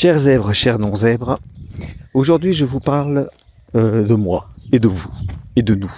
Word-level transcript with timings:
Chers 0.00 0.18
zèbres, 0.20 0.52
chers 0.52 0.78
non-zèbres, 0.78 1.40
aujourd'hui 2.14 2.52
je 2.52 2.64
vous 2.64 2.78
parle 2.78 3.28
euh, 3.74 4.04
de 4.04 4.14
moi 4.14 4.48
et 4.70 4.78
de 4.78 4.86
vous 4.86 5.10
et 5.56 5.62
de 5.62 5.74
nous. 5.74 5.92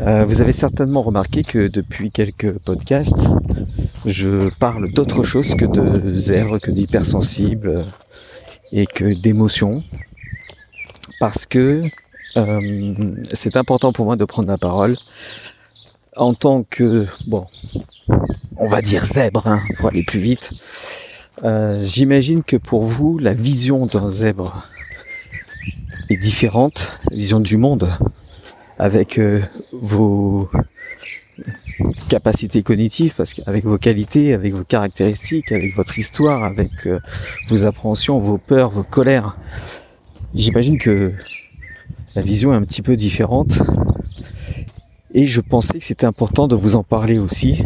Euh, 0.00 0.26
vous 0.26 0.42
avez 0.42 0.52
certainement 0.52 1.00
remarqué 1.00 1.42
que 1.42 1.68
depuis 1.68 2.10
quelques 2.10 2.58
podcasts, 2.58 3.30
je 4.04 4.50
parle 4.56 4.92
d'autre 4.92 5.22
chose 5.22 5.54
que 5.54 5.64
de 5.64 6.16
zèbres, 6.16 6.60
que 6.60 6.70
d'hypersensibles 6.70 7.86
et 8.72 8.84
que 8.84 9.18
d'émotions. 9.18 9.82
Parce 11.18 11.46
que 11.46 11.84
euh, 12.36 12.94
c'est 13.32 13.56
important 13.56 13.94
pour 13.94 14.04
moi 14.04 14.16
de 14.16 14.26
prendre 14.26 14.48
la 14.48 14.58
parole 14.58 14.98
en 16.14 16.34
tant 16.34 16.62
que, 16.62 17.06
bon, 17.26 17.46
on 18.58 18.68
va 18.68 18.82
dire 18.82 19.06
zèbre, 19.06 19.46
hein, 19.46 19.62
pour 19.78 19.88
aller 19.88 20.02
plus 20.02 20.20
vite. 20.20 20.52
Euh, 21.44 21.84
j'imagine 21.84 22.42
que 22.42 22.56
pour 22.56 22.82
vous, 22.82 23.18
la 23.18 23.32
vision 23.32 23.86
d'un 23.86 24.08
zèbre 24.08 24.64
est 26.10 26.16
différente, 26.16 26.98
la 27.10 27.16
vision 27.16 27.38
du 27.38 27.56
monde, 27.56 27.88
avec 28.78 29.18
euh, 29.18 29.40
vos 29.72 30.50
capacités 32.08 32.62
cognitives, 32.62 33.14
parce 33.16 33.34
qu'avec 33.34 33.64
vos 33.64 33.78
qualités, 33.78 34.34
avec 34.34 34.52
vos 34.52 34.64
caractéristiques, 34.64 35.52
avec 35.52 35.76
votre 35.76 35.96
histoire, 35.98 36.42
avec 36.42 36.70
euh, 36.86 36.98
vos 37.50 37.64
appréhensions, 37.64 38.18
vos 38.18 38.38
peurs, 38.38 38.70
vos 38.70 38.82
colères. 38.82 39.36
J'imagine 40.34 40.76
que 40.76 41.12
la 42.16 42.22
vision 42.22 42.52
est 42.52 42.56
un 42.56 42.62
petit 42.62 42.82
peu 42.82 42.96
différente. 42.96 43.62
Et 45.14 45.26
je 45.26 45.40
pensais 45.40 45.78
que 45.78 45.84
c'était 45.84 46.06
important 46.06 46.48
de 46.48 46.56
vous 46.56 46.74
en 46.74 46.82
parler 46.82 47.18
aussi, 47.18 47.62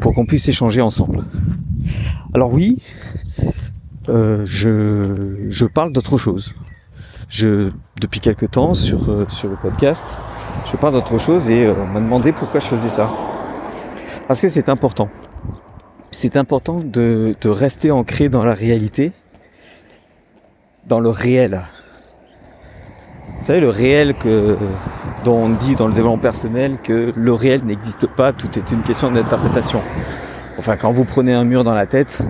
pour 0.00 0.14
qu'on 0.14 0.24
puisse 0.24 0.48
échanger 0.48 0.80
ensemble. 0.80 1.24
Alors 2.34 2.52
oui, 2.52 2.78
euh, 4.08 4.44
je, 4.46 5.64
parle 5.66 5.92
d'autre 5.92 6.18
chose. 6.18 6.54
Depuis 8.00 8.20
quelque 8.20 8.46
temps 8.46 8.74
sur, 8.74 9.10
euh, 9.10 9.26
sur 9.28 9.48
le 9.48 9.56
podcast, 9.56 10.20
je 10.70 10.76
parle 10.76 10.94
d'autre 10.94 11.18
chose 11.18 11.50
et 11.50 11.66
euh, 11.66 11.74
on 11.78 11.86
m'a 11.86 12.00
demandé 12.00 12.32
pourquoi 12.32 12.60
je 12.60 12.66
faisais 12.66 12.88
ça. 12.88 13.10
Parce 14.26 14.40
que 14.40 14.48
c'est 14.48 14.68
important. 14.68 15.08
C'est 16.10 16.36
important 16.36 16.80
de, 16.80 17.36
de 17.40 17.48
rester 17.48 17.90
ancré 17.90 18.28
dans 18.28 18.44
la 18.44 18.54
réalité, 18.54 19.12
dans 20.86 21.00
le 21.00 21.10
réel. 21.10 21.62
Vous 23.38 23.44
savez, 23.44 23.60
le 23.60 23.68
réel 23.68 24.14
que, 24.14 24.56
dont 25.24 25.36
on 25.36 25.48
dit 25.50 25.76
dans 25.76 25.86
le 25.86 25.92
développement 25.92 26.18
personnel 26.18 26.78
que 26.82 27.12
le 27.14 27.32
réel 27.32 27.64
n'existe 27.64 28.06
pas, 28.06 28.32
tout 28.32 28.58
est 28.58 28.72
une 28.72 28.82
question 28.82 29.12
d'interprétation. 29.12 29.82
Enfin, 30.58 30.76
quand 30.76 30.90
vous 30.90 31.04
prenez 31.04 31.32
un 31.32 31.44
mur 31.44 31.62
dans 31.62 31.72
la 31.72 31.86
tête, 31.86 32.20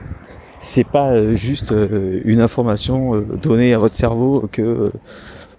c'est 0.60 0.84
pas 0.84 1.12
euh, 1.12 1.34
juste 1.34 1.72
euh, 1.72 2.20
une 2.26 2.42
information 2.42 3.14
euh, 3.14 3.20
donnée 3.42 3.72
à 3.72 3.78
votre 3.78 3.94
cerveau 3.94 4.46
que 4.52 4.92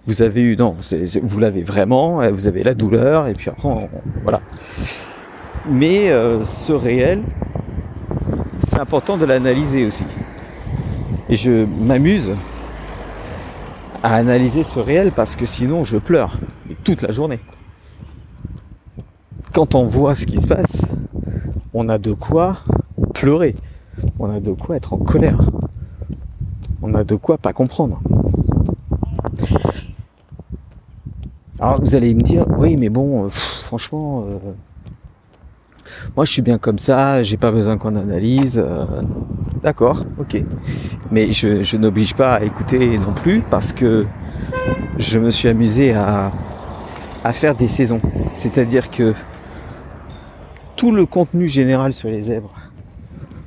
vous 0.06 0.22
avez 0.22 0.40
eu. 0.40 0.56
Non, 0.56 0.76
vous 1.22 1.40
l'avez 1.40 1.64
vraiment, 1.64 2.20
vous 2.30 2.46
avez 2.46 2.62
la 2.62 2.74
douleur, 2.74 3.26
et 3.26 3.34
puis 3.34 3.50
après, 3.50 3.88
voilà. 4.22 4.40
Mais 5.68 6.10
ce 6.42 6.72
réel, 6.72 7.22
c'est 8.60 8.78
important 8.78 9.16
de 9.18 9.26
l'analyser 9.26 9.84
aussi. 9.84 10.04
Et 11.28 11.36
je 11.36 11.64
m'amuse 11.64 12.32
à 14.02 14.14
analyser 14.14 14.64
ce 14.64 14.78
réel 14.78 15.12
parce 15.14 15.36
que 15.36 15.44
sinon 15.44 15.84
je 15.84 15.98
pleure 15.98 16.38
toute 16.82 17.02
la 17.02 17.10
journée. 17.10 17.40
Quand 19.52 19.74
on 19.74 19.84
voit 19.84 20.14
ce 20.14 20.24
qui 20.24 20.40
se 20.40 20.46
passe, 20.46 20.86
on 21.74 21.88
a 21.88 21.98
de 21.98 22.12
quoi 22.12 22.58
pleurer. 23.14 23.54
On 24.18 24.30
a 24.30 24.40
de 24.40 24.52
quoi 24.52 24.76
être 24.76 24.92
en 24.92 24.98
colère. 24.98 25.40
On 26.82 26.94
a 26.94 27.04
de 27.04 27.14
quoi 27.16 27.38
pas 27.38 27.52
comprendre. 27.52 28.00
Alors 31.58 31.80
vous 31.80 31.94
allez 31.94 32.14
me 32.14 32.22
dire, 32.22 32.46
oui 32.56 32.76
mais 32.76 32.88
bon, 32.88 33.26
euh, 33.26 33.28
franchement, 33.30 34.24
euh, 34.26 34.38
moi 36.16 36.24
je 36.24 36.32
suis 36.32 36.40
bien 36.40 36.56
comme 36.56 36.78
ça, 36.78 37.22
j'ai 37.22 37.36
pas 37.36 37.52
besoin 37.52 37.76
qu'on 37.76 37.96
analyse. 37.96 38.58
Euh, 38.64 38.86
d'accord, 39.62 40.04
ok. 40.18 40.42
Mais 41.10 41.32
je, 41.32 41.60
je 41.60 41.76
n'oblige 41.76 42.14
pas 42.14 42.36
à 42.36 42.42
écouter 42.44 42.96
non 42.98 43.12
plus 43.12 43.42
parce 43.50 43.74
que 43.74 44.06
je 44.96 45.18
me 45.18 45.30
suis 45.30 45.48
amusé 45.48 45.92
à, 45.92 46.32
à 47.24 47.32
faire 47.34 47.54
des 47.54 47.68
saisons. 47.68 48.00
C'est-à-dire 48.32 48.90
que 48.90 49.12
tout 50.80 50.92
le 50.92 51.04
contenu 51.04 51.46
général 51.46 51.92
sur 51.92 52.08
les 52.08 52.22
zèbres, 52.22 52.54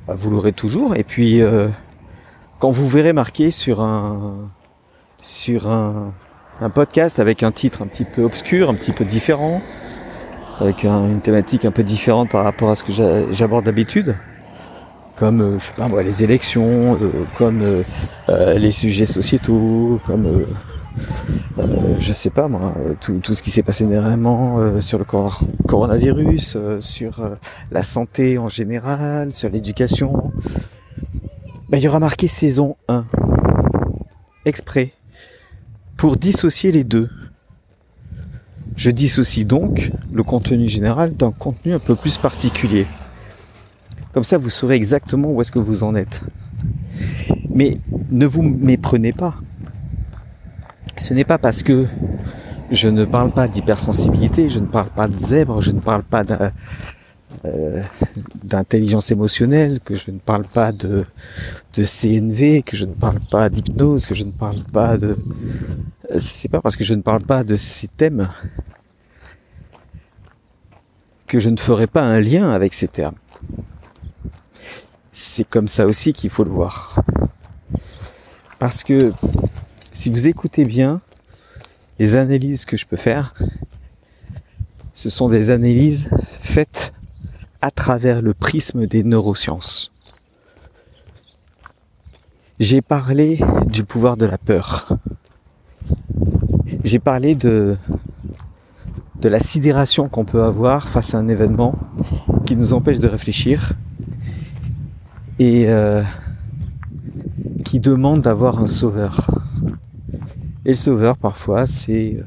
bah, 0.07 0.13
vous 0.15 0.29
l'aurez 0.29 0.51
toujours. 0.53 0.95
Et 0.95 1.03
puis, 1.03 1.41
euh, 1.41 1.67
quand 2.59 2.69
vous 2.69 2.87
verrez 2.87 3.11
marqué 3.11 3.49
sur 3.49 3.81
un, 3.81 4.51
sur 5.19 5.67
un, 5.71 6.13
un, 6.61 6.69
podcast 6.69 7.17
avec 7.17 7.41
un 7.41 7.51
titre 7.51 7.81
un 7.81 7.87
petit 7.87 8.03
peu 8.03 8.21
obscur, 8.21 8.69
un 8.69 8.75
petit 8.75 8.91
peu 8.91 9.03
différent, 9.03 9.63
avec 10.59 10.83
une 10.83 11.21
thématique 11.21 11.65
un 11.65 11.71
peu 11.71 11.81
différente 11.81 12.29
par 12.29 12.43
rapport 12.43 12.69
à 12.69 12.75
ce 12.75 12.83
que 12.83 12.91
j'aborde 13.31 13.65
d'habitude, 13.65 14.15
comme 15.15 15.41
euh, 15.41 15.57
je 15.57 15.65
sais 15.65 15.73
pas 15.73 15.87
moi, 15.87 16.03
les 16.03 16.23
élections, 16.23 16.99
euh, 17.01 17.25
comme 17.33 17.83
les 18.27 18.71
sujets 18.71 19.07
sociétaux, 19.07 19.99
comme 20.05 20.45
euh, 21.59 21.95
je 21.99 22.13
sais 22.13 22.29
pas 22.29 22.47
moi, 22.47 22.73
tout, 22.99 23.19
tout 23.19 23.33
ce 23.33 23.41
qui 23.41 23.51
s'est 23.51 23.63
passé 23.63 23.85
dernièrement 23.85 24.59
euh, 24.59 24.81
sur 24.81 24.97
le 24.97 25.05
coronavirus, 25.67 26.55
euh, 26.55 26.81
sur 26.81 27.37
la 27.71 27.83
santé 27.83 28.37
en 28.37 28.49
général, 28.49 29.33
sur 29.33 29.49
l'éducation. 29.49 30.31
Ben, 31.69 31.77
il 31.77 31.83
y 31.83 31.87
aura 31.87 31.99
marqué 31.99 32.27
saison 32.27 32.75
1, 32.87 33.05
exprès, 34.45 34.93
pour 35.97 36.17
dissocier 36.17 36.71
les 36.71 36.83
deux. 36.83 37.09
Je 38.75 38.89
dissocie 38.89 39.45
donc 39.45 39.91
le 40.11 40.23
contenu 40.23 40.67
général 40.67 41.15
d'un 41.15 41.31
contenu 41.31 41.73
un 41.73 41.79
peu 41.79 41.95
plus 41.95 42.17
particulier. 42.17 42.87
Comme 44.13 44.23
ça, 44.23 44.37
vous 44.37 44.49
saurez 44.49 44.75
exactement 44.75 45.31
où 45.31 45.41
est-ce 45.41 45.51
que 45.51 45.59
vous 45.59 45.83
en 45.83 45.95
êtes. 45.95 46.23
Mais 47.49 47.79
ne 48.11 48.25
vous 48.25 48.41
méprenez 48.41 49.13
pas 49.13 49.35
ce 50.97 51.13
n'est 51.13 51.23
pas 51.25 51.37
parce 51.37 51.63
que 51.63 51.87
je 52.71 52.89
ne 52.89 53.05
parle 53.05 53.31
pas 53.31 53.47
d'hypersensibilité, 53.47 54.49
je 54.49 54.59
ne 54.59 54.65
parle 54.65 54.89
pas 54.89 55.07
de 55.07 55.15
zèbre, 55.15 55.61
je 55.61 55.71
ne 55.71 55.79
parle 55.79 56.03
pas 56.03 56.23
euh, 57.45 57.81
d'intelligence 58.43 59.11
émotionnelle, 59.11 59.79
que 59.83 59.95
je 59.95 60.11
ne 60.11 60.19
parle 60.19 60.45
pas 60.45 60.71
de, 60.71 61.05
de 61.73 61.83
CNV, 61.83 62.63
que 62.63 62.77
je 62.77 62.85
ne 62.85 62.93
parle 62.93 63.19
pas 63.31 63.49
d'hypnose, 63.49 64.05
que 64.05 64.15
je 64.15 64.23
ne 64.23 64.31
parle 64.31 64.63
pas 64.63 64.97
de... 64.97 65.17
C'est 66.17 66.49
pas 66.49 66.61
parce 66.61 66.75
que 66.75 66.83
je 66.83 66.93
ne 66.93 67.01
parle 67.01 67.23
pas 67.23 67.43
de 67.43 67.55
ces 67.55 67.87
thèmes 67.87 68.29
que 71.27 71.39
je 71.39 71.49
ne 71.49 71.57
ferai 71.57 71.87
pas 71.87 72.03
un 72.03 72.19
lien 72.19 72.51
avec 72.51 72.73
ces 72.73 72.87
termes. 72.87 73.15
C'est 75.11 75.47
comme 75.47 75.67
ça 75.67 75.85
aussi 75.85 76.13
qu'il 76.13 76.29
faut 76.29 76.43
le 76.43 76.51
voir. 76.51 76.95
Parce 78.59 78.83
que 78.83 79.11
si 79.93 80.09
vous 80.09 80.27
écoutez 80.27 80.65
bien 80.65 81.01
les 81.99 82.15
analyses 82.15 82.65
que 82.65 82.77
je 82.77 82.85
peux 82.85 82.97
faire, 82.97 83.35
ce 84.95 85.09
sont 85.09 85.29
des 85.29 85.51
analyses 85.51 86.09
faites 86.41 86.93
à 87.61 87.69
travers 87.71 88.21
le 88.21 88.33
prisme 88.33 88.87
des 88.87 89.03
neurosciences. 89.03 89.91
J'ai 92.59 92.81
parlé 92.81 93.39
du 93.67 93.83
pouvoir 93.83 94.17
de 94.17 94.25
la 94.25 94.37
peur. 94.37 94.87
J'ai 96.83 96.99
parlé 96.99 97.35
de, 97.35 97.77
de 99.21 99.29
la 99.29 99.39
sidération 99.39 100.09
qu'on 100.09 100.25
peut 100.25 100.43
avoir 100.43 100.89
face 100.89 101.13
à 101.13 101.19
un 101.19 101.27
événement 101.27 101.77
qui 102.45 102.57
nous 102.57 102.73
empêche 102.73 102.99
de 102.99 103.07
réfléchir 103.07 103.73
et 105.39 105.65
euh, 105.67 106.03
qui 107.63 107.79
demande 107.79 108.21
d'avoir 108.21 108.59
un 108.59 108.67
sauveur. 108.67 109.32
Et 110.65 110.69
le 110.69 110.75
sauveur, 110.77 111.17
parfois, 111.17 111.67
c'est 111.67 112.15
euh, 112.15 112.23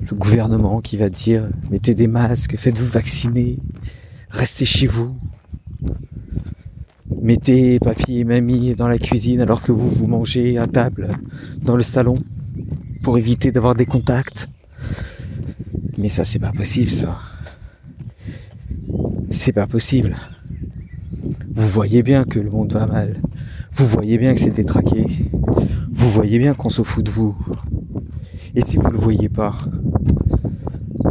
le 0.00 0.16
gouvernement 0.16 0.80
qui 0.80 0.96
va 0.96 1.10
dire 1.10 1.48
mettez 1.70 1.94
des 1.94 2.06
masques, 2.06 2.56
faites-vous 2.56 2.86
vacciner, 2.86 3.58
restez 4.30 4.64
chez 4.64 4.86
vous. 4.86 5.14
Mettez 7.20 7.78
papy 7.78 8.20
et 8.20 8.24
mamie 8.24 8.74
dans 8.74 8.88
la 8.88 8.98
cuisine 8.98 9.40
alors 9.40 9.60
que 9.60 9.70
vous 9.70 9.88
vous 9.88 10.06
mangez 10.06 10.58
à 10.58 10.66
table 10.66 11.16
dans 11.62 11.76
le 11.76 11.82
salon 11.82 12.18
pour 13.02 13.18
éviter 13.18 13.52
d'avoir 13.52 13.74
des 13.74 13.86
contacts. 13.86 14.48
Mais 15.98 16.08
ça, 16.08 16.24
c'est 16.24 16.38
pas 16.38 16.52
possible, 16.52 16.90
ça. 16.90 17.18
C'est 19.30 19.52
pas 19.52 19.66
possible. 19.66 20.16
Vous 21.54 21.68
voyez 21.68 22.02
bien 22.02 22.24
que 22.24 22.38
le 22.38 22.50
monde 22.50 22.72
va 22.72 22.86
mal. 22.86 23.16
Vous 23.72 23.86
voyez 23.86 24.16
bien 24.16 24.34
que 24.34 24.40
c'est 24.40 24.50
détraqué 24.50 25.06
vous 26.06 26.12
voyez 26.12 26.38
bien 26.38 26.54
qu'on 26.54 26.68
se 26.68 26.82
fout 26.82 27.04
de 27.04 27.10
vous. 27.10 27.36
Et 28.54 28.60
si 28.60 28.76
vous 28.76 28.86
ne 28.86 28.92
le 28.92 28.96
voyez 28.96 29.28
pas, 29.28 29.58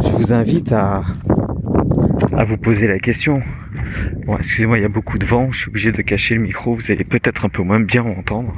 je 0.02 0.08
vous 0.12 0.32
invite 0.32 0.72
à, 0.72 1.04
à 2.32 2.46
vous 2.46 2.56
poser 2.56 2.88
la 2.88 2.98
question. 2.98 3.42
Bon, 4.26 4.38
excusez-moi, 4.38 4.80
il 4.80 4.84
y 4.84 4.86
a 4.86 4.90
beaucoup 4.90 5.18
de 5.18 5.26
vent, 5.26 5.52
je 5.52 5.60
suis 5.60 5.68
obligé 5.68 5.92
de 5.92 6.02
cacher 6.02 6.36
le 6.36 6.42
micro, 6.42 6.76
vous 6.76 6.92
allez 6.92 7.04
peut-être 7.04 7.44
un 7.44 7.50
peu 7.50 7.62
moins 7.62 7.82
bien 7.82 8.04
m'entendre. 8.04 8.54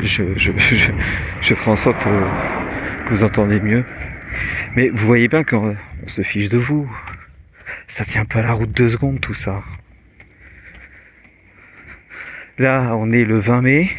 Je, 0.00 0.24
je, 0.36 0.52
je, 1.40 1.54
ferai 1.54 1.70
en 1.70 1.76
sorte 1.76 2.06
euh, 2.06 2.26
que 3.06 3.14
vous 3.14 3.24
entendez 3.24 3.58
mieux. 3.58 3.84
Mais 4.76 4.90
vous 4.90 5.06
voyez 5.06 5.28
bien 5.28 5.44
qu'on 5.44 5.74
se 6.06 6.20
fiche 6.20 6.50
de 6.50 6.58
vous. 6.58 6.86
Ça 7.86 8.04
tient 8.04 8.26
pas 8.26 8.42
la 8.42 8.52
route 8.52 8.70
deux 8.70 8.90
secondes 8.90 9.18
tout 9.18 9.34
ça. 9.34 9.62
Là, 12.58 12.94
on 12.96 13.10
est 13.10 13.24
le 13.24 13.38
20 13.38 13.62
mai 13.62 13.90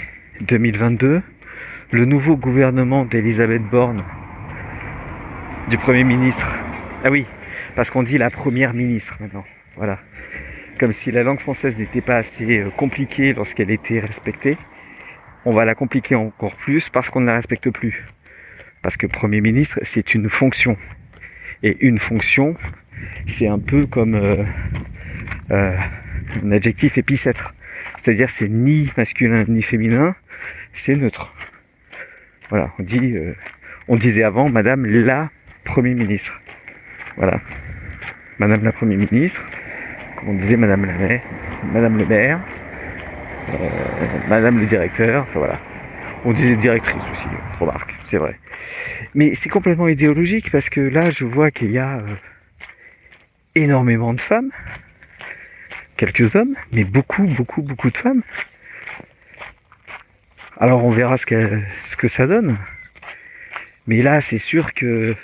2022. 0.42 1.22
Le 1.92 2.06
nouveau 2.06 2.36
gouvernement 2.36 3.06
d'Elisabeth 3.06 3.63
Borne, 3.63 4.04
du 5.69 5.78
Premier 5.78 6.04
ministre. 6.04 6.50
Ah 7.04 7.10
oui, 7.10 7.25
parce 7.75 7.89
qu'on 7.89 8.04
dit 8.04 8.18
la 8.18 8.30
Première 8.30 8.74
ministre 8.74 9.18
maintenant. 9.19 9.45
Voilà. 9.75 10.00
Comme 10.80 10.92
si 10.92 11.12
la 11.12 11.24
langue 11.24 11.39
française 11.39 11.78
n'était 11.78 12.01
pas 12.01 12.18
assez 12.18 12.60
euh, 12.60 12.69
compliquée 12.69 13.34
lorsqu'elle 13.34 13.72
était 13.72 14.00
respectée. 14.00 14.57
On 15.45 15.54
va 15.54 15.66
la 15.66 15.75
compliquer 15.75 16.16
encore 16.16 16.56
plus 16.56 16.89
parce 16.89 17.10
qu'on 17.10 17.22
ne 17.22 17.25
la 17.25 17.34
respecte 17.34 17.69
plus. 17.69 18.06
Parce 18.81 18.98
que 18.98 19.07
Premier 19.07 19.42
ministre, 19.42 19.80
c'est 19.81 20.13
une 20.13 20.30
fonction. 20.30 20.78
Et 21.63 21.78
une 21.86 21.98
fonction, 21.98 22.56
c'est 23.25 23.48
un 23.48 23.60
peu 23.60 23.86
comme 23.86 24.16
euh, 24.16 24.44
euh, 25.51 25.78
un 26.44 26.51
adjectif 26.51 26.98
épicètre. 26.98 27.54
C'est-à-dire 27.97 28.29
c'est 28.29 28.47
ni 28.47 28.91
masculin 28.97 29.45
ni 29.47 29.62
féminin, 29.62 30.15
c'est 30.74 30.95
neutre. 30.95 31.33
Voilà, 32.50 32.71
on 32.79 32.83
dit, 32.83 33.13
euh, 33.15 33.35
on 33.88 33.95
disait 33.95 34.24
avant 34.24 34.50
Madame 34.50 34.85
la 34.85 35.29
Premier 35.63 35.94
ministre. 35.94 36.41
Voilà, 37.18 37.41
Madame 38.39 38.63
la 38.63 38.71
Premier 38.71 38.95
ministre, 38.95 39.50
comme 40.18 40.29
on 40.29 40.33
disait 40.33 40.57
Madame 40.57 40.85
la 40.85 40.94
maire, 40.94 41.21
Madame 41.74 41.97
le 41.97 42.06
maire, 42.06 42.41
Madame 44.29 44.59
le 44.59 44.65
directeur, 44.65 45.24
enfin 45.24 45.39
voilà. 45.39 45.59
On 46.25 46.33
disait 46.33 46.56
directrice 46.56 47.03
aussi, 47.12 47.27
remarque, 47.59 47.95
c'est 48.06 48.18
vrai. 48.18 48.39
Mais 49.15 49.33
c'est 49.33 49.50
complètement 49.50 49.88
idéologique 49.88 50.51
parce 50.51 50.69
que 50.69 50.81
là, 50.81 51.09
je 51.09 51.25
vois 51.25 51.51
qu'il 51.51 51.71
y 51.71 51.77
a 51.77 52.01
énormément 53.56 54.13
de 54.13 54.21
femmes, 54.21 54.51
quelques 55.98 56.36
hommes, 56.36 56.56
mais 56.72 56.84
beaucoup, 56.84 57.24
beaucoup, 57.24 57.62
beaucoup 57.62 57.92
de 57.92 57.98
femmes. 57.98 58.22
Alors 60.58 60.84
on 60.86 60.90
verra 60.90 61.18
ce 61.18 61.26
que, 61.26 61.62
ce 61.84 61.98
que 61.98 62.08
ça 62.08 62.28
donne. 62.28 62.58
Mais 63.88 64.02
là, 64.02 64.22
c'est 64.22 64.38
sûr 64.38 64.74
que 64.74 65.16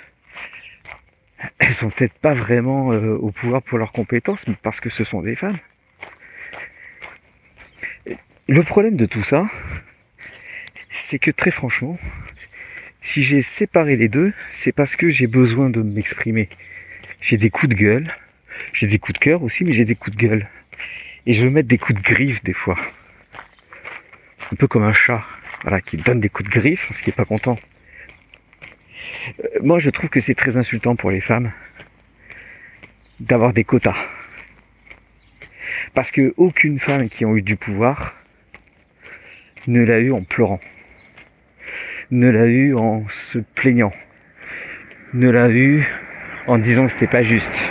elles 1.58 1.72
sont 1.72 1.90
peut-être 1.90 2.14
pas 2.14 2.34
vraiment 2.34 2.92
euh, 2.92 3.14
au 3.16 3.30
pouvoir 3.30 3.62
pour 3.62 3.78
leurs 3.78 3.92
compétences, 3.92 4.46
mais 4.48 4.56
parce 4.62 4.80
que 4.80 4.90
ce 4.90 5.04
sont 5.04 5.22
des 5.22 5.36
femmes. 5.36 5.58
Le 8.48 8.62
problème 8.62 8.96
de 8.96 9.06
tout 9.06 9.22
ça, 9.22 9.46
c'est 10.90 11.18
que 11.18 11.30
très 11.30 11.50
franchement, 11.50 11.98
si 13.00 13.22
j'ai 13.22 13.42
séparé 13.42 13.96
les 13.96 14.08
deux, 14.08 14.32
c'est 14.50 14.72
parce 14.72 14.96
que 14.96 15.08
j'ai 15.08 15.26
besoin 15.26 15.70
de 15.70 15.82
m'exprimer. 15.82 16.48
J'ai 17.20 17.36
des 17.36 17.50
coups 17.50 17.70
de 17.70 17.74
gueule, 17.74 18.14
j'ai 18.72 18.86
des 18.86 18.98
coups 18.98 19.18
de 19.18 19.24
cœur 19.24 19.42
aussi, 19.42 19.64
mais 19.64 19.72
j'ai 19.72 19.84
des 19.84 19.94
coups 19.94 20.16
de 20.16 20.20
gueule. 20.20 20.48
Et 21.26 21.32
je 21.34 21.44
veux 21.44 21.50
mettre 21.50 21.68
des 21.68 21.78
coups 21.78 22.00
de 22.00 22.04
griffe 22.06 22.42
des 22.42 22.52
fois. 22.52 22.78
Un 24.52 24.56
peu 24.56 24.68
comme 24.68 24.82
un 24.84 24.92
chat, 24.92 25.24
voilà, 25.62 25.80
qui 25.80 25.96
donne 25.96 26.20
des 26.20 26.28
coups 26.28 26.50
de 26.50 26.54
griffe 26.54 26.86
parce 26.86 27.00
qu'il 27.00 27.10
n'est 27.10 27.16
pas 27.16 27.24
content. 27.24 27.58
Euh, 29.38 29.48
moi, 29.62 29.78
je 29.78 29.90
trouve 29.90 30.10
que 30.10 30.20
c'est 30.20 30.34
très 30.34 30.58
insultant 30.58 30.96
pour 30.96 31.10
les 31.10 31.20
femmes 31.20 31.52
d'avoir 33.20 33.52
des 33.52 33.64
quotas. 33.64 33.96
Parce 35.94 36.10
que 36.10 36.34
aucune 36.36 36.78
femme 36.78 37.08
qui 37.08 37.24
a 37.24 37.28
eu 37.28 37.42
du 37.42 37.56
pouvoir 37.56 38.16
ne 39.66 39.82
l'a 39.82 39.98
eu 39.98 40.12
en 40.12 40.22
pleurant, 40.22 40.60
ne 42.10 42.28
l'a 42.28 42.46
eu 42.46 42.74
en 42.74 43.06
se 43.08 43.38
plaignant, 43.38 43.92
ne 45.14 45.30
l'a 45.30 45.48
eu 45.48 45.86
en 46.46 46.58
disant 46.58 46.86
que 46.86 46.92
c'était 46.92 47.06
pas 47.06 47.22
juste. 47.22 47.64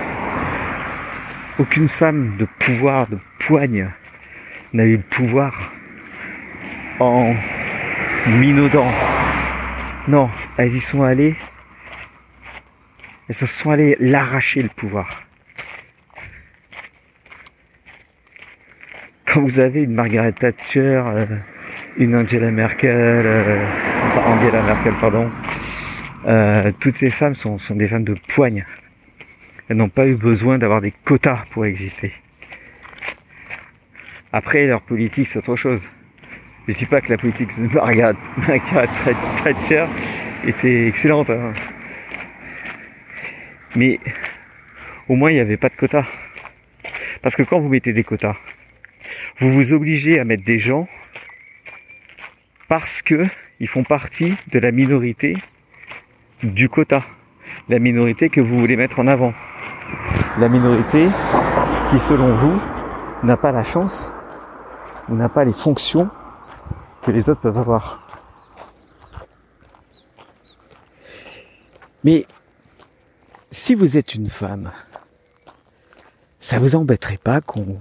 Aucune 1.59 1.87
femme 1.87 2.35
de 2.37 2.45
pouvoir, 2.45 3.07
de 3.07 3.19
poigne, 3.47 3.89
n'a 4.73 4.85
eu 4.85 4.97
le 4.97 5.03
pouvoir 5.03 5.73
en 6.99 7.35
minaudant. 8.27 8.91
Non, 10.07 10.29
elles 10.57 10.75
y 10.75 10.79
sont 10.79 11.01
allées. 11.01 11.35
Elles 13.27 13.35
se 13.35 13.45
sont 13.45 13.69
allées 13.69 13.97
l'arracher 13.99 14.61
le 14.61 14.69
pouvoir. 14.69 15.23
Quand 19.25 19.41
vous 19.41 19.59
avez 19.59 19.83
une 19.83 19.93
Margaret 19.93 20.31
Thatcher, 20.31 21.01
euh, 21.05 21.25
une 21.97 22.15
Angela 22.15 22.51
Merkel, 22.51 23.25
euh, 23.25 23.65
enfin 24.07 24.21
Angela 24.31 24.61
Merkel, 24.61 24.93
pardon, 25.01 25.31
euh, 26.27 26.71
toutes 26.79 26.95
ces 26.95 27.09
femmes 27.09 27.33
sont, 27.33 27.57
sont 27.57 27.75
des 27.75 27.87
femmes 27.87 28.03
de 28.03 28.15
poigne. 28.27 28.65
Elles 29.67 29.77
n'ont 29.77 29.89
pas 29.89 30.07
eu 30.07 30.15
besoin 30.15 30.57
d'avoir 30.57 30.81
des 30.81 30.91
quotas 30.91 31.45
pour 31.51 31.65
exister. 31.65 32.13
Après, 34.35 34.65
leur 34.65 34.81
politique, 34.81 35.27
c'est 35.27 35.37
autre 35.37 35.55
chose. 35.55 35.91
Je 36.67 36.73
dis 36.73 36.87
pas 36.87 37.01
que 37.01 37.11
la 37.11 37.17
politique 37.17 37.55
de 37.55 37.71
Margaret, 37.71 38.15
Thatcher 39.43 39.85
était 40.43 40.87
excellente. 40.87 41.29
Hein. 41.29 41.53
Mais 43.75 43.99
au 45.07 45.15
moins, 45.15 45.29
il 45.29 45.35
n'y 45.35 45.39
avait 45.39 45.57
pas 45.57 45.69
de 45.69 45.75
quotas. 45.75 46.05
Parce 47.21 47.35
que 47.35 47.43
quand 47.43 47.59
vous 47.59 47.69
mettez 47.69 47.93
des 47.93 48.03
quotas, 48.03 48.35
vous 49.37 49.51
vous 49.51 49.71
obligez 49.71 50.19
à 50.19 50.25
mettre 50.25 50.43
des 50.43 50.57
gens 50.57 50.87
parce 52.67 53.03
que 53.03 53.27
ils 53.59 53.67
font 53.67 53.83
partie 53.83 54.33
de 54.47 54.57
la 54.57 54.71
minorité 54.71 55.37
du 56.41 56.69
quota. 56.69 57.03
La 57.69 57.77
minorité 57.77 58.29
que 58.29 58.41
vous 58.41 58.59
voulez 58.59 58.77
mettre 58.77 58.99
en 58.99 59.05
avant 59.05 59.33
la 60.39 60.49
minorité 60.49 61.07
qui, 61.91 61.99
selon 61.99 62.33
vous, 62.33 62.59
n'a 63.21 63.37
pas 63.37 63.51
la 63.51 63.63
chance 63.63 64.13
ou 65.09 65.15
n'a 65.15 65.29
pas 65.29 65.45
les 65.45 65.53
fonctions 65.53 66.09
que 67.01 67.11
les 67.11 67.29
autres 67.29 67.41
peuvent 67.41 67.57
avoir. 67.57 68.07
Mais 72.03 72.25
si 73.49 73.75
vous 73.75 73.97
êtes 73.97 74.15
une 74.15 74.29
femme, 74.29 74.71
ça 76.39 76.59
vous 76.59 76.75
embêterait 76.75 77.17
pas 77.17 77.39
qu'on 77.39 77.79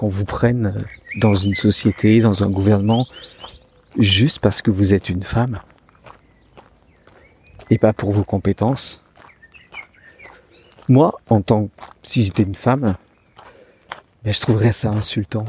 vous 0.00 0.24
prenne 0.24 0.84
dans 1.20 1.34
une 1.34 1.54
société, 1.54 2.20
dans 2.20 2.42
un 2.42 2.50
gouvernement, 2.50 3.06
juste 3.96 4.38
parce 4.40 4.62
que 4.62 4.70
vous 4.70 4.94
êtes 4.94 5.08
une 5.08 5.22
femme 5.22 5.60
et 7.70 7.78
pas 7.78 7.92
pour 7.92 8.12
vos 8.12 8.24
compétences? 8.24 9.02
Moi, 10.88 11.12
en 11.28 11.40
tant 11.40 11.66
que 11.66 11.70
si 12.02 12.24
j'étais 12.24 12.42
une 12.42 12.56
femme, 12.56 12.96
ben, 14.24 14.32
je 14.32 14.40
trouverais 14.40 14.72
ça 14.72 14.90
insultant. 14.90 15.46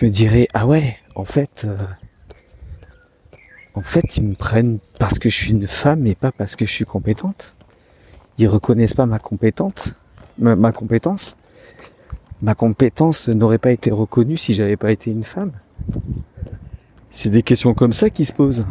Je 0.00 0.06
me 0.06 0.10
dirais 0.10 0.48
ah 0.54 0.66
ouais, 0.66 0.96
en 1.14 1.26
fait, 1.26 1.66
euh, 1.66 1.76
en 3.74 3.82
fait 3.82 4.16
ils 4.16 4.24
me 4.24 4.34
prennent 4.34 4.78
parce 4.98 5.18
que 5.18 5.28
je 5.28 5.36
suis 5.36 5.50
une 5.50 5.66
femme 5.66 6.06
et 6.06 6.14
pas 6.14 6.32
parce 6.32 6.56
que 6.56 6.64
je 6.64 6.70
suis 6.70 6.86
compétente. 6.86 7.54
Ils 8.38 8.48
reconnaissent 8.48 8.94
pas 8.94 9.04
ma 9.04 9.18
compétente, 9.18 9.96
ma, 10.38 10.72
compétence. 10.72 11.36
Ma 12.40 12.54
compétence 12.54 13.28
n'aurait 13.28 13.58
pas 13.58 13.72
été 13.72 13.90
reconnue 13.90 14.38
si 14.38 14.54
j'avais 14.54 14.78
pas 14.78 14.90
été 14.90 15.10
une 15.10 15.22
femme. 15.22 15.52
C'est 17.10 17.28
des 17.28 17.42
questions 17.42 17.74
comme 17.74 17.92
ça 17.92 18.08
qui 18.08 18.24
se 18.24 18.32
posent. 18.32 18.64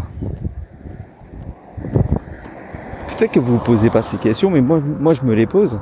Peut-être 3.08 3.34
que 3.34 3.40
vous 3.40 3.58
vous 3.58 3.64
posez 3.64 3.92
pas 3.92 4.02
ces 4.02 4.18
questions, 4.18 4.50
mais 4.50 4.62
moi, 4.62 4.80
moi 4.80 5.14
je 5.14 5.22
me 5.22 5.36
les 5.36 5.46
pose. 5.46 5.80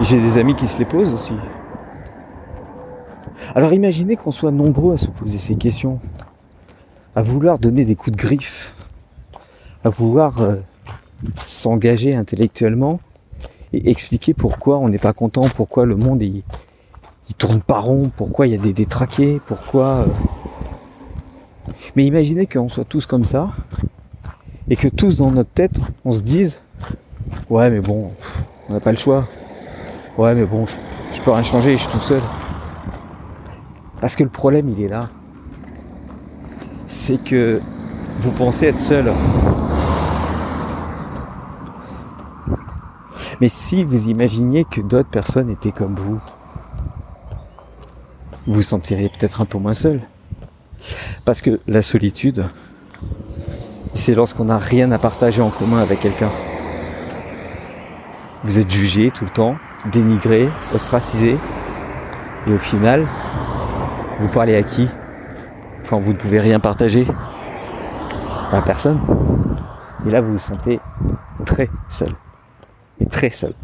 J'ai 0.00 0.20
des 0.20 0.36
amis 0.36 0.56
qui 0.56 0.66
se 0.66 0.80
les 0.80 0.84
posent 0.84 1.12
aussi. 1.12 1.34
Alors 3.54 3.72
imaginez 3.72 4.16
qu'on 4.16 4.30
soit 4.30 4.50
nombreux 4.50 4.94
à 4.94 4.96
se 4.96 5.08
poser 5.08 5.38
ces 5.38 5.56
questions, 5.56 5.98
à 7.14 7.22
vouloir 7.22 7.58
donner 7.58 7.84
des 7.84 7.94
coups 7.94 8.16
de 8.16 8.20
griffe, 8.20 8.74
à 9.84 9.88
vouloir 9.88 10.40
euh, 10.40 10.56
s'engager 11.46 12.14
intellectuellement 12.14 13.00
et 13.72 13.90
expliquer 13.90 14.34
pourquoi 14.34 14.78
on 14.78 14.88
n'est 14.88 14.98
pas 14.98 15.12
content, 15.12 15.48
pourquoi 15.48 15.86
le 15.86 15.96
monde 15.96 16.22
il, 16.22 16.42
tourne 17.38 17.60
pas 17.60 17.78
rond, 17.78 18.10
pourquoi 18.16 18.46
il 18.46 18.52
y 18.52 18.56
a 18.56 18.58
des 18.58 18.72
détraqués, 18.72 19.40
pourquoi. 19.46 19.86
Euh. 20.00 20.06
Mais 21.94 22.04
imaginez 22.04 22.46
qu'on 22.46 22.68
soit 22.68 22.84
tous 22.84 23.06
comme 23.06 23.24
ça, 23.24 23.50
et 24.68 24.76
que 24.76 24.88
tous 24.88 25.18
dans 25.18 25.30
notre 25.30 25.50
tête, 25.50 25.78
on 26.04 26.10
se 26.10 26.22
dise 26.22 26.60
ouais 27.48 27.70
mais 27.70 27.80
bon, 27.80 28.10
on 28.68 28.74
n'a 28.74 28.80
pas 28.80 28.92
le 28.92 28.98
choix. 28.98 29.28
Ouais 30.18 30.34
mais 30.34 30.44
bon, 30.44 30.64
je, 30.66 31.20
peux 31.22 31.30
rien 31.30 31.42
changer, 31.42 31.76
je 31.76 31.82
suis 31.82 31.90
tout 31.90 32.00
seul. 32.00 32.20
Parce 34.00 34.16
que 34.16 34.22
le 34.22 34.30
problème 34.30 34.68
il 34.68 34.82
est 34.82 34.88
là. 34.88 35.10
C'est 36.86 37.22
que 37.22 37.60
vous 38.18 38.32
pensez 38.32 38.66
être 38.66 38.80
seul. 38.80 39.12
Mais 43.40 43.48
si 43.48 43.84
vous 43.84 44.08
imaginiez 44.08 44.64
que 44.64 44.80
d'autres 44.80 45.08
personnes 45.08 45.48
étaient 45.48 45.72
comme 45.72 45.94
vous, 45.94 46.20
vous 48.46 48.52
vous 48.52 48.62
sentiriez 48.62 49.08
peut-être 49.08 49.40
un 49.40 49.46
peu 49.46 49.58
moins 49.58 49.72
seul. 49.72 50.00
Parce 51.24 51.40
que 51.40 51.60
la 51.66 51.82
solitude, 51.82 52.44
c'est 53.94 54.14
lorsqu'on 54.14 54.46
n'a 54.46 54.58
rien 54.58 54.92
à 54.92 54.98
partager 54.98 55.40
en 55.40 55.50
commun 55.50 55.78
avec 55.78 56.00
quelqu'un. 56.00 56.30
Vous 58.44 58.58
êtes 58.58 58.70
jugé 58.70 59.10
tout 59.10 59.24
le 59.24 59.30
temps, 59.30 59.56
dénigré, 59.90 60.48
ostracisé, 60.74 61.36
et 62.46 62.52
au 62.52 62.58
final, 62.58 63.06
vous 64.20 64.28
parlez 64.28 64.54
à 64.54 64.62
qui 64.62 64.86
quand 65.88 65.98
vous 65.98 66.12
ne 66.12 66.18
pouvez 66.18 66.40
rien 66.40 66.60
partager? 66.60 67.06
À 68.52 68.60
personne. 68.60 69.00
Et 70.06 70.10
là, 70.10 70.20
vous 70.20 70.32
vous 70.32 70.38
sentez 70.38 70.78
très 71.46 71.70
seul. 71.88 72.10
Et 73.00 73.06
très 73.06 73.30
seul. 73.30 73.54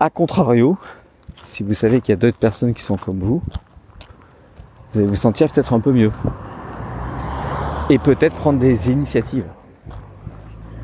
A 0.00 0.08
contrario, 0.08 0.78
si 1.42 1.62
vous 1.62 1.74
savez 1.74 2.00
qu'il 2.00 2.12
y 2.12 2.14
a 2.14 2.16
d'autres 2.16 2.38
personnes 2.38 2.72
qui 2.72 2.82
sont 2.82 2.96
comme 2.96 3.18
vous, 3.18 3.42
vous 4.92 5.00
allez 5.00 5.08
vous 5.08 5.14
sentir 5.14 5.50
peut-être 5.50 5.74
un 5.74 5.80
peu 5.80 5.92
mieux. 5.92 6.12
Et 7.90 7.98
peut-être 7.98 8.36
prendre 8.36 8.58
des 8.58 8.90
initiatives. 8.90 9.46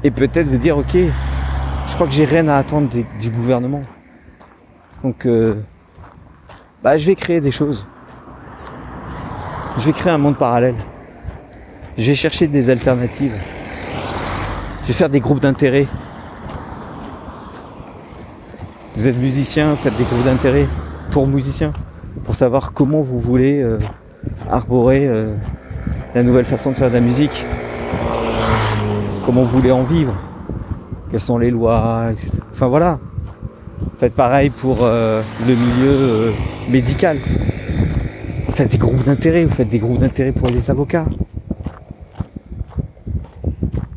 Et 0.04 0.10
peut-être 0.10 0.46
vous 0.46 0.58
dire, 0.58 0.76
ok, 0.76 0.94
je 0.94 1.94
crois 1.94 2.06
que 2.06 2.12
j'ai 2.12 2.26
rien 2.26 2.48
à 2.48 2.56
attendre 2.56 2.88
du 3.18 3.30
gouvernement. 3.30 3.82
Donc, 5.02 5.24
euh, 5.26 5.54
bah, 6.82 6.96
je 6.96 7.06
vais 7.06 7.14
créer 7.14 7.40
des 7.40 7.50
choses. 7.50 7.86
Je 9.78 9.86
vais 9.86 9.92
créer 9.92 10.12
un 10.12 10.18
monde 10.18 10.36
parallèle. 10.36 10.74
Je 11.96 12.06
vais 12.06 12.14
chercher 12.14 12.46
des 12.46 12.68
alternatives. 12.68 13.34
Je 14.82 14.88
vais 14.88 14.92
faire 14.92 15.08
des 15.08 15.20
groupes 15.20 15.40
d'intérêt. 15.40 15.86
Vous 18.96 19.08
êtes 19.08 19.16
musicien, 19.16 19.74
faites 19.76 19.96
des 19.96 20.04
groupes 20.04 20.24
d'intérêt 20.24 20.68
pour 21.10 21.26
musiciens, 21.26 21.72
pour 22.24 22.34
savoir 22.34 22.72
comment 22.72 23.00
vous 23.00 23.18
voulez 23.18 23.62
euh, 23.62 23.78
arborer 24.50 25.06
euh, 25.06 25.34
la 26.14 26.22
nouvelle 26.22 26.44
façon 26.44 26.72
de 26.72 26.76
faire 26.76 26.88
de 26.88 26.94
la 26.94 27.00
musique, 27.00 27.46
comment 29.24 29.42
vous 29.42 29.58
voulez 29.58 29.70
en 29.70 29.84
vivre, 29.84 30.12
quelles 31.10 31.20
sont 31.20 31.38
les 31.38 31.50
lois, 31.50 32.08
etc. 32.10 32.30
Enfin 32.52 32.68
voilà. 32.68 32.98
Faites 33.98 34.14
pareil 34.14 34.50
pour 34.50 34.78
euh, 34.82 35.22
le 35.46 35.54
milieu 35.54 36.32
médical. 36.70 37.18
Faites 38.54 38.70
des 38.70 38.78
groupes 38.78 39.04
d'intérêt, 39.04 39.44
vous 39.44 39.54
faites 39.54 39.68
des 39.68 39.78
groupes 39.78 39.98
d'intérêt 39.98 40.32
pour 40.32 40.48
les 40.48 40.70
avocats. 40.70 41.06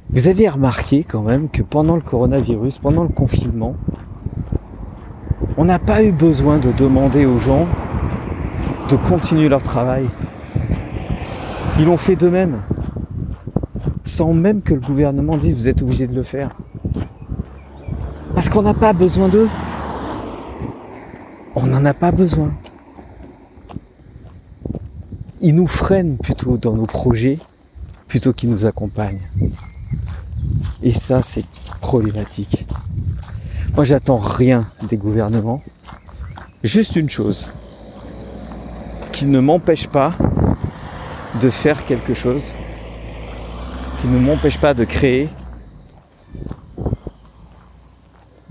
Vous 0.09 0.27
avez 0.27 0.47
remarqué 0.47 1.03
quand 1.03 1.23
même 1.23 1.49
que 1.49 1.63
pendant 1.63 1.95
le 1.95 2.01
coronavirus, 2.01 2.77
pendant 2.77 3.03
le 3.03 3.09
confinement, 3.09 3.75
on 5.57 5.65
n'a 5.65 5.79
pas 5.79 6.03
eu 6.03 6.11
besoin 6.11 6.57
de 6.57 6.71
demander 6.71 7.25
aux 7.25 7.39
gens 7.39 7.67
de 8.89 8.95
continuer 8.95 9.49
leur 9.49 9.63
travail. 9.63 10.05
Ils 11.79 11.85
l'ont 11.85 11.97
fait 11.97 12.15
d'eux-mêmes, 12.15 12.61
sans 14.03 14.33
même 14.33 14.61
que 14.61 14.73
le 14.73 14.81
gouvernement 14.81 15.37
dise 15.37 15.55
vous 15.55 15.67
êtes 15.67 15.81
obligé 15.81 16.07
de 16.07 16.15
le 16.15 16.23
faire. 16.23 16.51
Parce 18.35 18.49
qu'on 18.49 18.61
n'a 18.61 18.73
pas 18.73 18.93
besoin 18.93 19.29
d'eux. 19.29 19.47
On 21.55 21.67
n'en 21.67 21.85
a 21.85 21.93
pas 21.93 22.11
besoin. 22.11 22.55
Ils 25.39 25.55
nous 25.55 25.67
freinent 25.67 26.17
plutôt 26.17 26.57
dans 26.57 26.73
nos 26.73 26.87
projets 26.87 27.39
plutôt 28.07 28.33
qu'ils 28.33 28.49
nous 28.49 28.65
accompagnent. 28.65 29.21
Et 30.81 30.93
ça, 30.93 31.21
c'est 31.21 31.45
problématique. 31.81 32.67
Moi, 33.75 33.83
j'attends 33.83 34.17
rien 34.17 34.67
des 34.87 34.97
gouvernements. 34.97 35.61
Juste 36.63 36.95
une 36.95 37.09
chose. 37.09 37.47
Qui 39.11 39.25
ne 39.25 39.39
m'empêche 39.39 39.87
pas 39.87 40.13
de 41.39 41.49
faire 41.49 41.85
quelque 41.85 42.13
chose. 42.13 42.51
Qui 44.01 44.07
ne 44.07 44.19
m'empêche 44.19 44.59
pas 44.59 44.73
de 44.73 44.85
créer. 44.85 45.29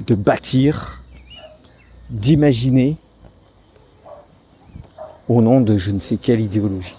De 0.06 0.14
bâtir. 0.14 1.01
D'imaginer. 2.12 2.98
Au 5.28 5.40
nom 5.40 5.60
de 5.60 5.78
je 5.78 5.90
ne 5.90 5.98
sais 5.98 6.18
quelle 6.18 6.40
idéologie. 6.40 6.98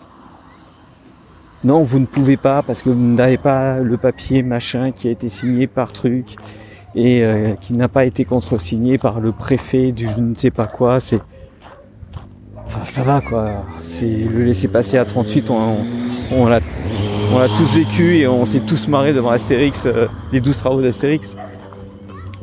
Non, 1.63 1.83
vous 1.83 1.99
ne 1.99 2.05
pouvez 2.05 2.35
pas 2.35 2.61
parce 2.61 2.81
que 2.81 2.89
vous 2.89 2.99
n'avez 2.99 3.37
pas 3.37 3.79
le 3.79 3.95
papier 3.97 4.43
machin 4.43 4.91
qui 4.91 5.07
a 5.07 5.11
été 5.11 5.29
signé 5.29 5.67
par 5.67 5.93
truc 5.93 6.35
et 6.95 7.23
euh, 7.23 7.53
qui 7.53 7.73
n'a 7.73 7.87
pas 7.87 8.05
été 8.05 8.25
contresigné 8.25 8.97
par 8.97 9.19
le 9.19 9.31
préfet 9.31 9.91
du 9.91 10.07
je 10.07 10.19
ne 10.19 10.35
sais 10.35 10.51
pas 10.51 10.67
quoi. 10.67 10.99
C'est, 10.99 11.19
enfin, 12.65 12.85
ça 12.85 13.03
va 13.03 13.21
quoi. 13.21 13.65
C'est 13.81 14.05
le 14.05 14.43
laisser 14.43 14.67
passer 14.67 14.97
à 14.97 15.05
38. 15.05 15.51
On, 15.51 15.77
on, 16.31 16.47
l'a, 16.47 16.59
tous 17.57 17.77
vécu 17.77 18.17
et 18.17 18.27
on 18.27 18.45
s'est 18.45 18.61
tous 18.61 18.87
marrés 18.87 19.13
devant 19.13 19.29
Astérix, 19.29 19.83
euh, 19.85 20.07
les 20.31 20.41
12 20.41 20.57
travaux 20.57 20.81
d'Astérix. 20.81 21.35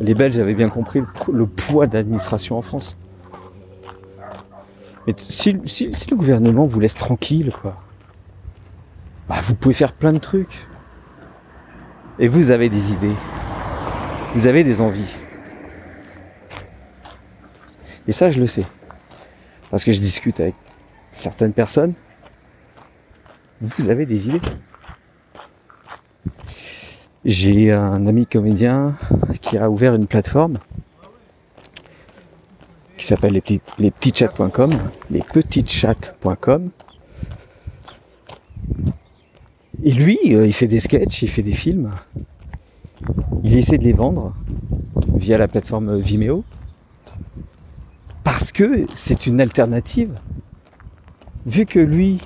Les 0.00 0.14
Belges 0.14 0.38
avaient 0.38 0.54
bien 0.54 0.68
compris 0.68 1.02
le, 1.30 1.46
poids 1.46 1.86
de 1.86 1.94
l'administration 1.94 2.56
en 2.56 2.62
France. 2.62 2.96
Mais 5.06 5.14
si, 5.16 5.52
le 5.52 6.16
gouvernement 6.16 6.66
vous 6.66 6.80
laisse 6.80 6.94
tranquille, 6.94 7.52
quoi 7.52 7.82
bah, 9.28 9.36
vous 9.42 9.54
pouvez 9.54 9.74
faire 9.74 9.92
plein 9.92 10.12
de 10.12 10.18
trucs. 10.18 10.66
Et 12.18 12.26
vous 12.26 12.50
avez 12.50 12.68
des 12.68 12.92
idées. 12.92 13.14
Vous 14.34 14.46
avez 14.46 14.64
des 14.64 14.80
envies. 14.80 15.16
Et 18.08 18.12
ça, 18.12 18.30
je 18.30 18.40
le 18.40 18.46
sais. 18.46 18.64
Parce 19.70 19.84
que 19.84 19.92
je 19.92 20.00
discute 20.00 20.40
avec 20.40 20.56
certaines 21.12 21.52
personnes. 21.52 21.94
Vous 23.60 23.88
avez 23.88 24.04
des 24.04 24.30
idées. 24.30 24.40
J'ai 27.24 27.70
un 27.70 28.06
ami 28.06 28.26
comédien 28.26 28.96
qui 29.40 29.58
a 29.58 29.68
ouvert 29.70 29.94
une 29.94 30.06
plateforme 30.06 30.58
qui 32.96 33.06
s'appelle 33.06 33.32
les, 33.32 33.40
petits, 33.40 33.60
les 33.78 33.90
petits 33.90 34.12
chats.com, 34.14 34.72
les 35.10 35.22
petits 35.22 35.64
chats.com 35.66 36.70
et 39.82 39.92
lui, 39.92 40.18
euh, 40.30 40.46
il 40.46 40.52
fait 40.52 40.66
des 40.66 40.80
sketchs, 40.80 41.22
il 41.22 41.28
fait 41.28 41.42
des 41.42 41.54
films. 41.54 41.92
Il 43.42 43.56
essaie 43.56 43.78
de 43.78 43.84
les 43.84 43.94
vendre 43.94 44.34
via 45.14 45.38
la 45.38 45.48
plateforme 45.48 45.96
Vimeo. 45.96 46.44
Parce 48.22 48.52
que 48.52 48.86
c'est 48.92 49.26
une 49.26 49.40
alternative. 49.40 50.18
Vu 51.46 51.64
que 51.64 51.78
lui, 51.78 52.20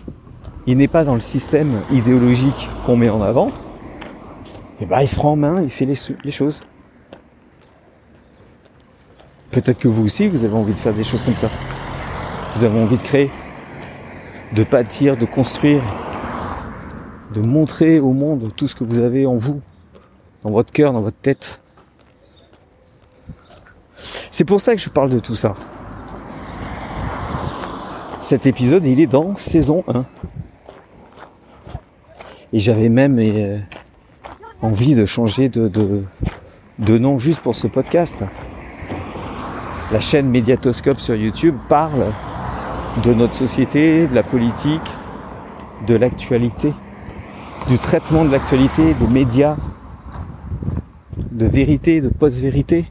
il 0.66 0.76
n'est 0.76 0.88
pas 0.88 1.04
dans 1.04 1.14
le 1.14 1.20
système 1.20 1.80
idéologique 1.92 2.68
qu'on 2.84 2.96
met 2.96 3.08
en 3.08 3.22
avant, 3.22 3.52
et 4.80 4.82
eh 4.82 4.86
ben 4.86 5.00
il 5.00 5.08
se 5.08 5.14
prend 5.14 5.32
en 5.32 5.36
main, 5.36 5.62
il 5.62 5.70
fait 5.70 5.84
les, 5.86 5.94
les 6.24 6.30
choses. 6.32 6.62
Peut-être 9.52 9.78
que 9.78 9.86
vous 9.86 10.04
aussi, 10.04 10.26
vous 10.26 10.44
avez 10.44 10.56
envie 10.56 10.74
de 10.74 10.78
faire 10.80 10.94
des 10.94 11.04
choses 11.04 11.22
comme 11.22 11.36
ça. 11.36 11.48
Vous 12.56 12.64
avez 12.64 12.80
envie 12.80 12.96
de 12.96 13.02
créer, 13.02 13.30
de 14.52 14.64
bâtir, 14.64 15.16
de 15.16 15.26
construire, 15.26 15.80
de 17.32 17.40
montrer 17.40 18.00
au 18.00 18.12
monde 18.12 18.50
tout 18.56 18.66
ce 18.66 18.74
que 18.74 18.82
vous 18.82 18.98
avez 18.98 19.26
en 19.26 19.36
vous, 19.36 19.60
dans 20.42 20.50
votre 20.50 20.72
cœur, 20.72 20.92
dans 20.92 21.02
votre 21.02 21.18
tête. 21.18 21.60
C'est 24.32 24.44
pour 24.44 24.60
ça 24.60 24.74
que 24.74 24.80
je 24.80 24.90
parle 24.90 25.10
de 25.10 25.20
tout 25.20 25.36
ça. 25.36 25.54
Cet 28.20 28.46
épisode, 28.46 28.84
il 28.84 29.00
est 29.00 29.06
dans 29.06 29.36
saison 29.36 29.84
1. 29.86 30.04
Et 32.52 32.58
j'avais 32.58 32.88
même 32.88 33.18
euh, 33.20 33.58
envie 34.64 34.94
de 34.94 35.04
changer 35.04 35.48
de, 35.48 35.68
de 36.78 36.98
nom 36.98 37.18
juste 37.18 37.40
pour 37.40 37.54
ce 37.54 37.66
podcast. 37.66 38.24
La 39.92 40.00
chaîne 40.00 40.28
Médiatoscope 40.28 41.00
sur 41.00 41.14
YouTube 41.14 41.56
parle 41.68 42.06
de 43.04 43.12
notre 43.14 43.34
société, 43.34 44.06
de 44.06 44.14
la 44.14 44.22
politique, 44.22 44.90
de 45.86 45.96
l'actualité 45.96 46.72
du 47.68 47.78
traitement 47.78 48.24
de 48.24 48.30
l'actualité, 48.30 48.94
des 48.94 49.06
médias, 49.06 49.56
de 51.16 51.46
vérité, 51.46 52.00
de 52.00 52.08
post-vérité. 52.08 52.84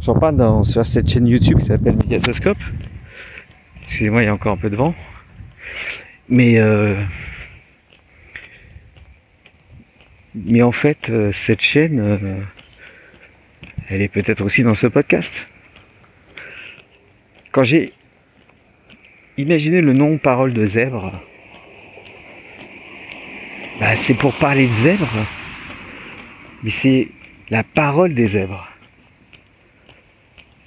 J'en 0.00 0.14
parle 0.14 0.36
dans, 0.36 0.62
sur 0.62 0.84
cette 0.84 1.08
chaîne 1.08 1.26
YouTube 1.26 1.58
qui 1.58 1.64
s'appelle 1.64 1.96
Mediatoscope. 1.96 2.58
Excusez-moi, 3.82 4.22
il 4.22 4.26
y 4.26 4.28
a 4.28 4.34
encore 4.34 4.52
un 4.52 4.58
peu 4.58 4.70
de 4.70 4.76
vent. 4.76 4.94
Mais, 6.28 6.58
euh, 6.58 7.02
mais 10.44 10.62
en 10.62 10.72
fait, 10.72 11.10
euh, 11.10 11.32
cette 11.32 11.60
chaîne, 11.60 12.00
euh, 12.00 12.40
elle 13.88 14.02
est 14.02 14.08
peut-être 14.08 14.44
aussi 14.44 14.62
dans 14.62 14.74
ce 14.74 14.86
podcast. 14.86 15.48
Quand 17.50 17.64
j'ai 17.64 17.92
imaginé 19.36 19.80
le 19.80 19.92
nom 19.92 20.18
parole 20.18 20.52
de 20.52 20.64
zèbre, 20.64 21.12
bah, 23.80 23.96
c'est 23.96 24.14
pour 24.14 24.34
parler 24.34 24.66
de 24.66 24.74
zèbres, 24.74 25.26
mais 26.62 26.70
c'est 26.70 27.08
la 27.50 27.62
parole 27.62 28.14
des 28.14 28.26
zèbres. 28.26 28.68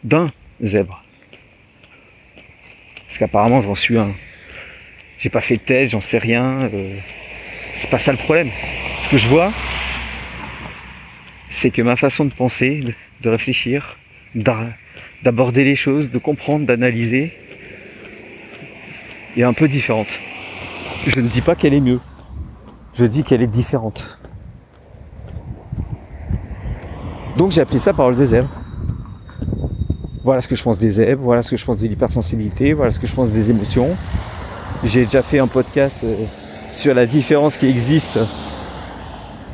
D'un 0.03 0.31
zèbre. 0.61 1.03
Parce 3.05 3.19
qu'apparemment 3.19 3.61
j'en 3.61 3.75
suis 3.75 3.97
un. 3.97 4.15
J'ai 5.19 5.29
pas 5.29 5.41
fait 5.41 5.57
de 5.57 5.61
thèse, 5.61 5.91
j'en 5.91 6.01
sais 6.01 6.17
rien. 6.17 6.69
Euh, 6.73 6.97
c'est 7.75 7.89
pas 7.89 7.99
ça 7.99 8.11
le 8.11 8.17
problème. 8.17 8.49
Ce 9.01 9.09
que 9.09 9.17
je 9.17 9.27
vois, 9.27 9.51
c'est 11.49 11.69
que 11.69 11.81
ma 11.81 11.95
façon 11.95 12.23
de 12.23 12.33
penser, 12.33 12.95
de 13.21 13.29
réfléchir, 13.29 13.97
d'aborder 14.35 15.63
les 15.63 15.75
choses, 15.75 16.09
de 16.09 16.17
comprendre, 16.17 16.65
d'analyser, 16.65 17.33
est 19.35 19.43
un 19.43 19.53
peu 19.53 19.67
différente. 19.67 20.07
Je 21.07 21.19
ne 21.19 21.27
dis 21.27 21.41
pas 21.41 21.55
qu'elle 21.55 21.73
est 21.73 21.81
mieux. 21.81 21.99
Je 22.93 23.05
dis 23.05 23.23
qu'elle 23.23 23.41
est 23.41 23.51
différente. 23.51 24.19
Donc 27.37 27.51
j'ai 27.51 27.61
appelé 27.61 27.79
ça 27.79 27.93
parole 27.93 28.15
des 28.15 28.27
zèbres. 28.27 28.49
Voilà 30.23 30.41
ce 30.41 30.47
que 30.47 30.55
je 30.55 30.63
pense 30.63 30.77
des 30.77 30.91
zèbres, 30.91 31.23
voilà 31.23 31.41
ce 31.41 31.49
que 31.49 31.57
je 31.57 31.65
pense 31.65 31.77
de 31.77 31.87
l'hypersensibilité, 31.87 32.73
voilà 32.73 32.91
ce 32.91 32.99
que 32.99 33.07
je 33.07 33.15
pense 33.15 33.29
des 33.29 33.49
émotions. 33.49 33.97
J'ai 34.83 35.05
déjà 35.05 35.23
fait 35.23 35.39
un 35.39 35.47
podcast 35.47 35.99
euh, 36.03 36.15
sur 36.73 36.93
la 36.93 37.05
différence 37.05 37.57
qui 37.57 37.67
existe 37.67 38.19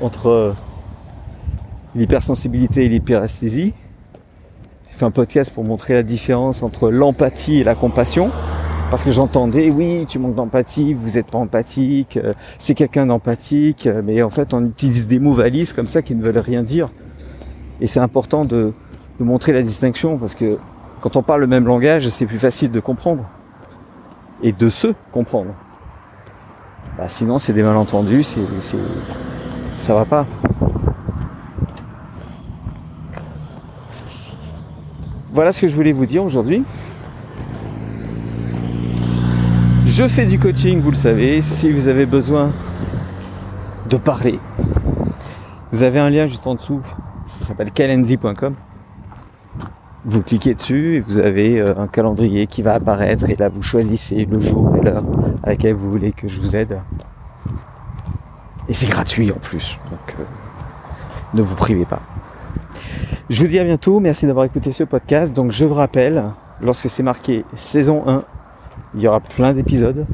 entre 0.02 0.28
euh, 0.28 0.54
l'hypersensibilité 1.96 2.86
et 2.86 2.90
l'hyperesthésie. 2.90 3.74
J'ai 4.90 4.94
fait 4.94 5.06
un 5.06 5.12
podcast 5.12 5.54
pour 5.54 5.64
montrer 5.64 5.94
la 5.94 6.04
différence 6.04 6.64
entre 6.64 6.90
l'empathie 6.90 7.60
et 7.60 7.64
la 7.64 7.76
compassion. 7.76 8.32
Parce 8.90 9.04
que 9.04 9.12
j'entendais, 9.12 9.70
oui, 9.70 10.06
tu 10.08 10.18
manques 10.18 10.36
d'empathie, 10.36 10.94
vous 10.94 11.12
n'êtes 11.12 11.28
pas 11.28 11.38
empathique, 11.38 12.16
euh, 12.16 12.34
c'est 12.58 12.74
quelqu'un 12.74 13.06
d'empathique, 13.06 13.90
mais 14.06 14.22
en 14.24 14.30
fait 14.30 14.54
on 14.54 14.66
utilise 14.66 15.08
des 15.08 15.20
mots 15.20 15.34
valises 15.34 15.74
comme 15.74 15.90
ça 15.90 16.02
qui 16.02 16.16
ne 16.16 16.24
veulent 16.24 16.38
rien 16.38 16.64
dire. 16.64 16.90
Et 17.82 17.88
c'est 17.88 18.00
important 18.00 18.46
de, 18.46 18.74
montrer 19.20 19.52
la 19.52 19.64
distinction 19.64 20.20
parce 20.20 20.36
que 20.36 20.60
quand 21.02 21.16
on 21.16 21.24
parle 21.24 21.42
le 21.42 21.48
même 21.48 21.66
langage, 21.66 22.08
c'est 22.10 22.28
plus 22.28 22.38
facile 22.38 22.70
de 22.70 22.80
comprendre 22.80 23.24
et 24.44 24.52
de 24.52 24.70
se 24.70 24.94
comprendre. 25.12 25.54
Bah, 26.98 27.08
sinon, 27.08 27.40
c'est 27.40 27.54
des 27.54 27.64
malentendus, 27.64 28.24
c'est, 28.24 28.78
ça 29.78 29.94
va 29.94 30.04
pas. 30.04 30.26
Voilà 35.32 35.52
ce 35.52 35.62
que 35.62 35.68
je 35.68 35.76
voulais 35.76 35.94
vous 35.94 36.06
dire 36.06 36.24
aujourd'hui. 36.24 36.64
Je 39.86 40.08
fais 40.08 40.26
du 40.26 40.38
coaching, 40.38 40.82
vous 40.82 40.90
le 40.90 40.96
savez. 40.96 41.42
Si 41.42 41.72
vous 41.72 41.88
avez 41.88 42.06
besoin 42.06 42.52
de 43.90 43.96
parler, 43.96 44.40
vous 45.72 45.84
avez 45.84 46.00
un 46.00 46.10
lien 46.10 46.26
juste 46.26 46.46
en 46.46 46.56
dessous 46.56 46.82
ça 47.28 47.46
s'appelle 47.46 47.72
calendly.com. 47.72 48.56
Vous 50.06 50.24
cliquez 50.24 50.54
dessus 50.56 50.96
et 50.96 51.00
vous 51.02 51.20
avez 51.20 51.60
euh, 51.60 51.78
un 51.78 51.88
calendrier 51.88 52.48
qui 52.48 52.62
va 52.62 52.74
apparaître 52.74 53.30
et 53.30 53.36
là 53.36 53.50
vous 53.50 53.62
choisissez 53.62 54.26
le 54.26 54.40
jour 54.40 54.78
et 54.78 54.82
l'heure 54.82 55.04
à 55.44 55.50
laquelle 55.50 55.76
vous 55.76 55.92
voulez 55.92 56.14
que 56.14 56.30
je 56.30 56.40
vous 56.40 56.56
aide. 56.56 56.80
Et 58.70 58.74
c'est 58.74 58.88
gratuit 58.88 59.32
en 59.32 59.40
plus, 59.40 59.80
donc 59.90 60.16
euh, 60.20 60.24
ne 61.34 61.42
vous 61.42 61.56
privez 61.56 61.86
pas. 61.86 62.02
Je 63.30 63.42
vous 63.42 63.48
dis 63.48 63.60
à 63.60 63.64
bientôt, 63.64 64.00
merci 64.00 64.26
d'avoir 64.26 64.46
écouté 64.46 64.72
ce 64.72 64.84
podcast. 64.84 65.34
Donc 65.34 65.52
je 65.52 65.66
vous 65.66 65.74
rappelle, 65.74 66.24
lorsque 66.62 66.90
c'est 66.90 67.04
marqué 67.04 67.46
saison 67.56 68.04
1, 68.08 68.24
il 68.96 69.02
y 69.02 69.08
aura 69.08 69.20
plein 69.20 69.54
d'épisodes, 69.54 70.06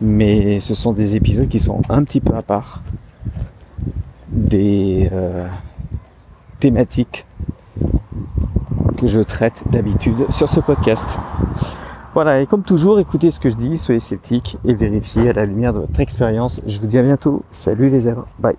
mais 0.00 0.58
ce 0.60 0.74
sont 0.74 0.92
des 0.92 1.16
épisodes 1.16 1.48
qui 1.48 1.58
sont 1.58 1.82
un 1.88 2.04
petit 2.04 2.20
peu 2.20 2.34
à 2.34 2.42
part 2.42 2.82
des... 4.30 5.08
Euh, 5.12 5.46
thématiques 6.60 7.26
que 8.98 9.06
je 9.06 9.20
traite 9.20 9.64
d'habitude 9.70 10.30
sur 10.30 10.48
ce 10.48 10.60
podcast. 10.60 11.18
Voilà, 12.12 12.40
et 12.40 12.46
comme 12.46 12.62
toujours, 12.62 12.98
écoutez 12.98 13.30
ce 13.30 13.38
que 13.38 13.48
je 13.48 13.54
dis, 13.54 13.78
soyez 13.78 14.00
sceptiques 14.00 14.58
et 14.64 14.74
vérifiez 14.74 15.30
à 15.30 15.32
la 15.32 15.46
lumière 15.46 15.72
de 15.72 15.78
votre 15.80 16.00
expérience. 16.00 16.60
Je 16.66 16.80
vous 16.80 16.86
dis 16.86 16.98
à 16.98 17.02
bientôt. 17.02 17.44
Salut 17.52 17.88
les 17.88 18.00
zèbres. 18.00 18.26
Bye. 18.40 18.56